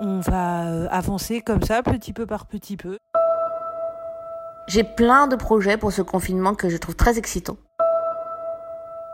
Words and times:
On 0.00 0.20
va 0.20 0.68
euh, 0.68 0.86
avancer 0.90 1.40
comme 1.40 1.62
ça, 1.62 1.82
petit 1.82 2.12
peu 2.12 2.24
par 2.24 2.46
petit 2.46 2.76
peu. 2.76 2.98
J'ai 4.68 4.84
plein 4.84 5.26
de 5.26 5.34
projets 5.34 5.76
pour 5.76 5.90
ce 5.90 6.02
confinement 6.02 6.54
que 6.54 6.68
je 6.68 6.76
trouve 6.76 6.94
très 6.94 7.18
excitants. 7.18 7.56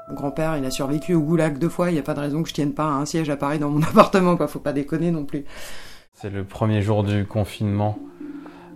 Mon 0.09 0.15
grand-père, 0.15 0.59
il 0.59 0.65
a 0.67 0.71
survécu 0.71 1.15
au 1.15 1.23
goulag 1.23 1.59
deux 1.59 1.71
fois, 1.71 1.91
il 1.91 1.95
n'y 1.95 2.01
a 2.01 2.03
pas 2.03 2.13
de 2.13 2.21
raison 2.21 2.43
que 2.43 2.51
je 2.51 2.55
tienne 2.55 2.75
pas 2.75 2.85
un 2.85 3.07
siège 3.07 3.31
à 3.31 3.37
Paris 3.37 3.59
dans 3.59 3.71
mon 3.71 3.83
appartement, 3.83 4.37
quoi. 4.37 4.47
Faut 4.47 4.59
pas 4.59 4.75
déconner 4.75 5.11
non 5.11 5.25
plus. 5.25 5.47
C'est 6.13 6.29
le 6.29 6.45
premier 6.45 6.83
jour 6.83 7.03
du 7.03 7.25
confinement 7.25 7.99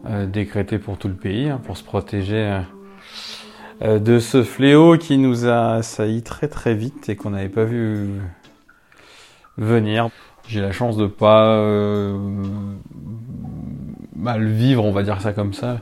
euh, 0.07 0.25
décrété 0.25 0.79
pour 0.79 0.97
tout 0.97 1.09
le 1.09 1.15
pays, 1.15 1.51
hein, 1.51 1.61
pour 1.63 1.77
se 1.77 1.85
protéger 1.85 2.63
euh, 3.83 3.99
de 3.99 4.19
ce 4.19 4.43
fléau 4.43 4.97
qui 4.97 5.19
nous 5.19 5.47
a 5.47 5.75
assailli 5.75 6.23
très 6.23 6.49
très 6.49 6.75
vite 6.75 7.11
et 7.11 7.17
qu'on 7.17 7.31
n'avait 7.31 7.51
pas 7.51 7.65
vu 7.65 8.09
venir. 9.59 10.09
J'ai 10.49 10.61
la 10.61 10.73
chance 10.73 10.97
de 10.97 11.07
pas 11.07 11.63
mal 14.17 14.47
vivre, 14.47 14.85
on 14.85 14.91
va 14.91 15.03
dire 15.05 15.21
ça 15.21 15.33
comme 15.33 15.53
ça, 15.53 15.79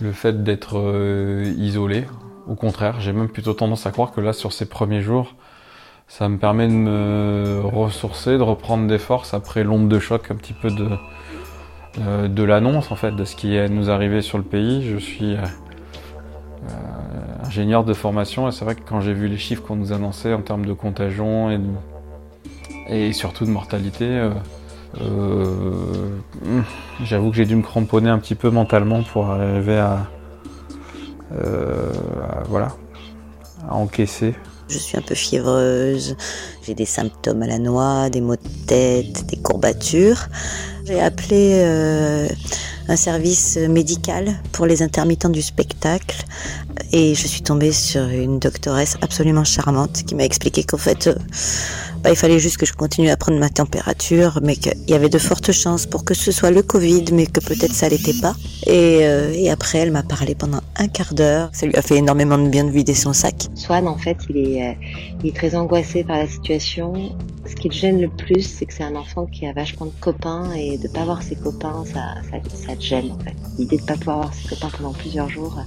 le 0.00 0.12
fait 0.12 0.42
d'être 0.44 1.52
isolé. 1.58 2.04
Au 2.48 2.54
contraire, 2.54 3.00
j'ai 3.00 3.12
même 3.12 3.28
plutôt 3.28 3.52
tendance 3.52 3.86
à 3.86 3.90
croire 3.90 4.12
que 4.12 4.20
là, 4.20 4.32
sur 4.32 4.52
ces 4.52 4.66
premiers 4.66 5.02
jours, 5.02 5.34
ça 6.08 6.28
me 6.28 6.38
permet 6.38 6.66
de 6.66 6.72
me 6.72 7.60
ressourcer, 7.64 8.38
de 8.38 8.42
reprendre 8.42 8.86
des 8.86 8.98
forces 8.98 9.34
après 9.34 9.62
l'onde 9.62 9.88
de 9.88 9.98
choc 9.98 10.30
un 10.30 10.36
petit 10.36 10.54
peu 10.54 10.70
de, 10.70 10.88
euh, 12.00 12.28
de 12.28 12.42
l'annonce 12.42 12.90
en 12.90 12.96
fait 12.96 13.12
de 13.12 13.24
ce 13.24 13.36
qui 13.36 13.56
est 13.56 13.68
nous 13.68 13.90
arrivé 13.90 14.22
sur 14.22 14.38
le 14.38 14.44
pays. 14.44 14.88
Je 14.88 14.96
suis 14.96 15.34
euh, 15.34 15.38
euh, 16.70 17.46
ingénieur 17.46 17.84
de 17.84 17.92
formation 17.92 18.48
et 18.48 18.52
c'est 18.52 18.64
vrai 18.64 18.74
que 18.74 18.80
quand 18.88 19.00
j'ai 19.00 19.12
vu 19.12 19.28
les 19.28 19.36
chiffres 19.36 19.62
qu'on 19.62 19.76
nous 19.76 19.92
annonçait 19.92 20.32
en 20.32 20.40
termes 20.40 20.64
de 20.64 20.72
contagion 20.72 21.50
et, 21.50 21.60
et 22.88 23.12
surtout 23.12 23.44
de 23.44 23.50
mortalité, 23.50 24.30
j'avoue 27.04 27.30
que 27.30 27.36
j'ai 27.36 27.46
dû 27.46 27.56
me 27.56 27.62
cramponner 27.62 28.10
un 28.10 28.18
petit 28.18 28.34
peu 28.34 28.50
mentalement 28.50 29.02
pour 29.02 29.26
arriver 29.26 29.78
à 29.78 30.08
euh, 31.32 31.92
voilà, 32.48 32.74
à 33.68 33.74
encaisser. 33.74 34.34
Je 34.68 34.78
suis 34.78 34.98
un 34.98 35.02
peu 35.02 35.14
fiévreuse, 35.14 36.16
j'ai 36.66 36.74
des 36.74 36.84
symptômes 36.84 37.42
à 37.42 37.46
la 37.46 37.58
noix, 37.58 38.10
des 38.10 38.20
maux 38.20 38.36
de 38.36 38.66
tête, 38.66 39.26
des 39.26 39.36
courbatures. 39.36 40.26
J'ai 40.84 41.00
appelé 41.00 41.60
euh, 41.62 42.28
un 42.88 42.96
service 42.96 43.56
médical 43.56 44.40
pour 44.52 44.66
les 44.66 44.82
intermittents 44.82 45.28
du 45.28 45.42
spectacle 45.42 46.24
et 46.92 47.14
je 47.14 47.26
suis 47.26 47.42
tombée 47.42 47.72
sur 47.72 48.04
une 48.04 48.38
doctoresse 48.38 48.96
absolument 49.02 49.44
charmante 49.44 50.04
qui 50.06 50.14
m'a 50.14 50.24
expliqué 50.24 50.64
qu'en 50.64 50.78
fait, 50.78 51.08
euh, 51.08 51.14
bah, 52.08 52.14
il 52.14 52.16
fallait 52.16 52.38
juste 52.38 52.56
que 52.56 52.64
je 52.64 52.72
continue 52.72 53.10
à 53.10 53.18
prendre 53.18 53.38
ma 53.38 53.50
température, 53.50 54.40
mais 54.42 54.56
qu'il 54.56 54.72
y 54.88 54.94
avait 54.94 55.10
de 55.10 55.18
fortes 55.18 55.52
chances 55.52 55.84
pour 55.84 56.06
que 56.06 56.14
ce 56.14 56.32
soit 56.32 56.50
le 56.50 56.62
Covid, 56.62 57.04
mais 57.12 57.26
que 57.26 57.40
peut-être 57.40 57.74
ça 57.74 57.86
l'était 57.90 58.18
pas. 58.18 58.34
Et, 58.66 59.00
euh, 59.02 59.30
et, 59.34 59.50
après, 59.50 59.80
elle 59.80 59.90
m'a 59.90 60.02
parlé 60.02 60.34
pendant 60.34 60.60
un 60.76 60.88
quart 60.88 61.12
d'heure. 61.12 61.50
Ça 61.52 61.66
lui 61.66 61.76
a 61.76 61.82
fait 61.82 61.96
énormément 61.96 62.38
de 62.38 62.48
bien 62.48 62.64
de 62.64 62.70
vider 62.70 62.94
son 62.94 63.12
sac. 63.12 63.48
Swan, 63.54 63.86
en 63.86 63.98
fait, 63.98 64.16
il 64.30 64.38
est, 64.38 64.70
euh, 64.70 64.72
il 65.22 65.28
est 65.28 65.36
très 65.36 65.54
angoissé 65.54 66.02
par 66.02 66.16
la 66.16 66.26
situation. 66.26 66.94
Ce 67.46 67.54
qui 67.54 67.68
le 67.68 67.74
gêne 67.74 68.00
le 68.00 68.08
plus, 68.08 68.40
c'est 68.40 68.64
que 68.64 68.72
c'est 68.72 68.84
un 68.84 68.96
enfant 68.96 69.26
qui 69.26 69.46
a 69.46 69.52
vachement 69.52 69.84
de 69.84 69.92
copains 70.00 70.50
et 70.54 70.78
de 70.78 70.88
pas 70.88 71.04
voir 71.04 71.22
ses 71.22 71.36
copains, 71.36 71.84
ça, 71.92 72.14
ça, 72.30 72.74
te 72.74 72.82
gêne. 72.82 73.18
L'idée 73.58 73.76
de 73.76 73.82
pas 73.82 73.96
pouvoir 73.96 74.20
voir 74.20 74.32
ses 74.32 74.48
copains 74.48 74.70
pendant 74.74 74.94
plusieurs 74.94 75.28
jours, 75.28 75.58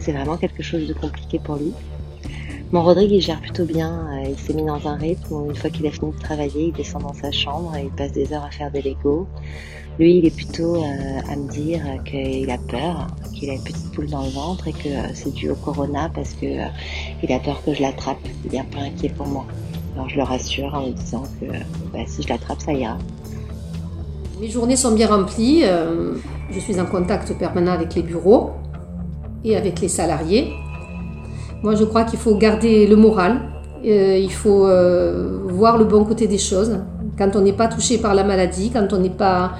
c'est 0.00 0.12
vraiment 0.12 0.36
quelque 0.36 0.62
chose 0.62 0.86
de 0.86 0.92
compliqué 0.92 1.38
pour 1.42 1.56
lui. 1.56 1.72
Mon 2.70 2.82
Rodrigue, 2.82 3.12
il 3.12 3.20
gère 3.22 3.40
plutôt 3.40 3.64
bien. 3.64 4.08
Euh, 4.12 4.28
il 4.28 4.38
s'est 4.38 4.52
mis 4.52 4.64
dans 4.64 4.86
un 4.86 4.96
rythme 4.96 5.46
une 5.48 5.56
fois 5.56 5.70
qu'il 5.70 5.86
a 5.86 5.90
fini 5.90 6.12
de 6.12 6.18
travailler, 6.18 6.66
il 6.66 6.72
descend 6.72 7.00
dans 7.00 7.14
sa 7.14 7.30
chambre 7.30 7.74
et 7.74 7.84
il 7.84 7.90
passe 7.90 8.12
des 8.12 8.30
heures 8.34 8.44
à 8.44 8.50
faire 8.50 8.70
des 8.70 8.82
Legos. 8.82 9.26
Lui, 9.98 10.18
il 10.18 10.26
est 10.26 10.36
plutôt 10.36 10.76
euh, 10.76 11.20
à 11.30 11.36
me 11.36 11.50
dire 11.50 11.80
qu'il 12.04 12.50
a 12.50 12.58
peur, 12.58 13.06
qu'il 13.34 13.48
a 13.48 13.54
une 13.54 13.64
petite 13.64 13.90
poule 13.92 14.08
dans 14.08 14.22
le 14.22 14.28
ventre 14.28 14.68
et 14.68 14.72
que 14.72 14.88
euh, 14.88 15.14
c'est 15.14 15.32
dû 15.32 15.48
au 15.48 15.54
corona 15.54 16.10
parce 16.14 16.34
que 16.34 16.46
il 17.22 17.32
a 17.32 17.38
peur 17.38 17.62
que 17.64 17.72
je 17.72 17.80
l'attrape. 17.80 18.18
Il 18.44 18.54
est 18.54 18.58
un 18.58 18.64
peu 18.64 18.80
inquiet 18.80 19.08
pour 19.16 19.26
moi. 19.26 19.46
Alors 19.94 20.10
je 20.10 20.16
le 20.16 20.24
rassure 20.24 20.74
en 20.74 20.84
lui 20.84 20.92
disant 20.92 21.22
que 21.40 21.46
bah, 21.90 22.00
si 22.06 22.22
je 22.22 22.28
l'attrape, 22.28 22.60
ça 22.60 22.74
ira. 22.74 22.98
Mes 24.42 24.50
journées 24.50 24.76
sont 24.76 24.92
bien 24.92 25.08
remplies. 25.08 25.62
je 25.62 26.60
suis 26.60 26.78
en 26.78 26.86
contact 26.86 27.32
permanent 27.38 27.72
avec 27.72 27.94
les 27.94 28.02
bureaux 28.02 28.50
et 29.42 29.56
avec 29.56 29.80
les 29.80 29.88
salariés. 29.88 30.52
Moi, 31.62 31.74
je 31.74 31.84
crois 31.84 32.04
qu'il 32.04 32.18
faut 32.18 32.36
garder 32.36 32.86
le 32.86 32.96
moral. 32.96 33.40
Euh, 33.84 34.18
il 34.18 34.32
faut 34.32 34.66
euh, 34.66 35.40
voir 35.48 35.78
le 35.78 35.84
bon 35.84 36.04
côté 36.04 36.26
des 36.26 36.38
choses. 36.38 36.78
Quand 37.16 37.34
on 37.34 37.40
n'est 37.40 37.52
pas 37.52 37.68
touché 37.68 37.98
par 37.98 38.14
la 38.14 38.24
maladie, 38.24 38.70
quand 38.72 38.92
on 38.92 38.98
n'est 38.98 39.10
pas, 39.10 39.52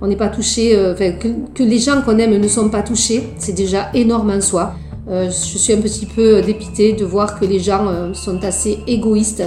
on 0.00 0.06
n'est 0.06 0.16
pas 0.16 0.28
touché, 0.28 0.76
euh, 0.76 0.94
que, 0.94 1.62
les 1.62 1.78
gens 1.78 2.02
qu'on 2.02 2.18
aime 2.18 2.36
ne 2.36 2.48
sont 2.48 2.68
pas 2.68 2.82
touchés, 2.82 3.30
c'est 3.38 3.54
déjà 3.54 3.90
énorme 3.94 4.30
en 4.30 4.40
soi. 4.40 4.74
je 5.08 5.30
suis 5.30 5.72
un 5.72 5.80
petit 5.80 6.06
peu 6.06 6.42
dépitée 6.42 6.92
de 6.92 7.04
voir 7.04 7.38
que 7.38 7.44
les 7.44 7.60
gens 7.60 8.12
sont 8.12 8.42
assez 8.44 8.80
égoïstes 8.88 9.44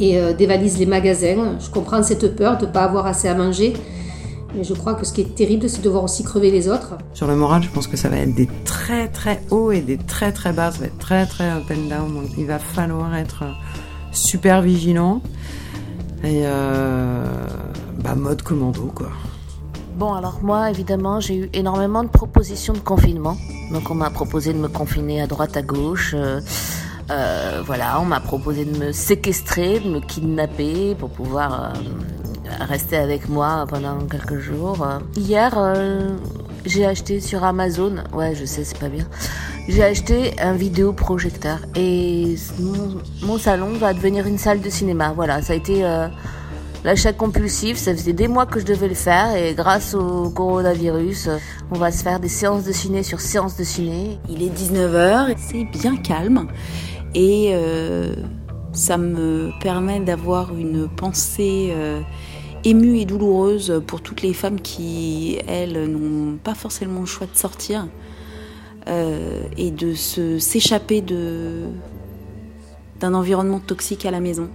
et 0.00 0.16
dévalisent 0.38 0.78
les 0.78 0.86
magasins. 0.86 1.58
Je 1.58 1.70
comprends 1.70 2.04
cette 2.04 2.36
peur 2.36 2.56
de 2.56 2.66
ne 2.66 2.70
pas 2.70 2.82
avoir 2.82 3.06
assez 3.06 3.26
à 3.26 3.34
manger. 3.34 3.72
Mais 4.54 4.64
je 4.64 4.74
crois 4.74 4.94
que 4.94 5.04
ce 5.04 5.12
qui 5.12 5.20
est 5.20 5.34
terrible, 5.34 5.68
c'est 5.68 5.82
de 5.82 5.90
voir 5.90 6.04
aussi 6.04 6.24
crever 6.24 6.50
les 6.50 6.68
autres. 6.68 6.94
Sur 7.12 7.26
le 7.26 7.36
moral, 7.36 7.62
je 7.62 7.68
pense 7.68 7.86
que 7.86 7.96
ça 7.96 8.08
va 8.08 8.16
être 8.16 8.34
des 8.34 8.48
très 8.64 9.08
très 9.08 9.42
hauts 9.50 9.72
et 9.72 9.80
des 9.80 9.98
très 9.98 10.32
très 10.32 10.52
bas. 10.52 10.70
Ça 10.70 10.80
va 10.80 10.86
être 10.86 10.98
très 10.98 11.26
très 11.26 11.50
up 11.50 11.64
and 11.70 11.88
down. 11.88 12.14
Donc 12.14 12.30
il 12.38 12.46
va 12.46 12.58
falloir 12.58 13.14
être 13.14 13.44
super 14.12 14.62
vigilant. 14.62 15.20
Et 16.24 16.42
euh, 16.44 17.24
bah, 18.02 18.14
mode 18.14 18.42
commando 18.42 18.90
quoi. 18.94 19.10
Bon, 19.96 20.14
alors 20.14 20.38
moi, 20.42 20.70
évidemment, 20.70 21.18
j'ai 21.18 21.36
eu 21.36 21.50
énormément 21.52 22.04
de 22.04 22.08
propositions 22.08 22.72
de 22.72 22.78
confinement. 22.78 23.36
Donc 23.72 23.90
on 23.90 23.94
m'a 23.94 24.10
proposé 24.10 24.52
de 24.52 24.58
me 24.58 24.68
confiner 24.68 25.20
à 25.20 25.26
droite, 25.26 25.56
à 25.56 25.62
gauche. 25.62 26.14
Euh, 26.16 26.40
euh, 27.10 27.62
voilà, 27.66 28.00
on 28.00 28.04
m'a 28.04 28.20
proposé 28.20 28.64
de 28.64 28.78
me 28.78 28.92
séquestrer, 28.92 29.80
de 29.80 29.88
me 29.88 30.00
kidnapper 30.00 30.94
pour 30.94 31.10
pouvoir 31.10 31.72
rester 32.60 32.96
avec 32.96 33.28
moi 33.28 33.66
pendant 33.68 33.98
quelques 34.06 34.38
jours. 34.38 34.86
Hier, 35.16 35.54
euh, 35.56 36.16
j'ai 36.64 36.84
acheté 36.86 37.20
sur 37.20 37.44
Amazon, 37.44 37.96
ouais, 38.12 38.34
je 38.34 38.44
sais, 38.44 38.64
c'est 38.64 38.78
pas 38.78 38.88
bien. 38.88 39.06
J'ai 39.68 39.84
acheté 39.84 40.38
un 40.40 40.54
vidéoprojecteur 40.54 41.58
et 41.76 42.36
mon, 43.22 43.38
salon 43.38 43.72
va 43.74 43.92
devenir 43.92 44.26
une 44.26 44.38
salle 44.38 44.60
de 44.60 44.70
cinéma. 44.70 45.12
Voilà, 45.14 45.42
ça 45.42 45.52
a 45.52 45.56
été 45.56 45.84
euh, 45.84 46.08
l'achat 46.84 47.12
compulsif. 47.12 47.76
Ça 47.76 47.92
faisait 47.92 48.14
des 48.14 48.28
mois 48.28 48.46
que 48.46 48.60
je 48.60 48.64
devais 48.64 48.88
le 48.88 48.94
faire 48.94 49.36
et 49.36 49.54
grâce 49.54 49.94
au 49.94 50.30
coronavirus, 50.30 51.28
on 51.70 51.78
va 51.78 51.92
se 51.92 52.02
faire 52.02 52.18
des 52.18 52.28
séances 52.28 52.64
de 52.64 52.72
ciné 52.72 53.02
sur 53.02 53.20
séances 53.20 53.56
de 53.56 53.64
ciné. 53.64 54.18
Il 54.28 54.42
est 54.42 54.48
19h, 54.48 55.34
c'est 55.36 55.64
bien 55.64 55.96
calme 55.96 56.48
et 57.14 57.50
euh, 57.52 58.14
ça 58.72 58.96
me 58.96 59.50
permet 59.60 60.00
d'avoir 60.00 60.54
une 60.56 60.88
pensée 60.88 61.74
émue 62.64 62.98
et 62.98 63.04
douloureuse 63.04 63.82
pour 63.86 64.00
toutes 64.00 64.22
les 64.22 64.32
femmes 64.32 64.60
qui, 64.60 65.38
elles, 65.46 65.86
n'ont 65.86 66.36
pas 66.36 66.54
forcément 66.54 67.00
le 67.00 67.06
choix 67.06 67.26
de 67.26 67.36
sortir 67.36 67.88
euh, 68.88 69.42
et 69.56 69.70
de 69.70 69.94
se 69.94 70.38
s'échapper 70.38 71.00
de 71.00 71.64
d'un 73.00 73.14
environnement 73.14 73.60
toxique 73.60 74.06
à 74.06 74.10
la 74.10 74.18
maison. 74.18 74.50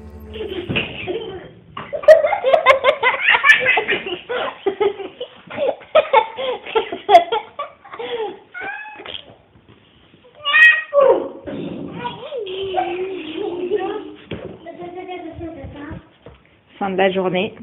Fin 16.78 16.90
de 16.90 16.98
la 16.98 17.10
journée. 17.12 17.56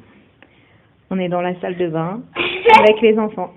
On 1.10 1.18
est 1.18 1.28
dans 1.28 1.40
la 1.40 1.58
salle 1.60 1.76
de 1.76 1.88
bain 1.88 2.20
avec 2.78 3.00
les 3.02 3.18
enfants. 3.18 3.52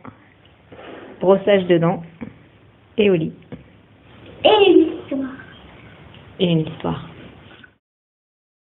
Brossage 1.21 1.67
de 1.67 1.77
dents 1.77 2.01
et 2.97 3.09
au 3.09 3.13
lit. 3.13 3.33
Et 4.43 4.71
une 4.71 4.97
histoire. 4.97 5.29
Et 6.39 6.45
une 6.45 6.59
histoire. 6.61 7.12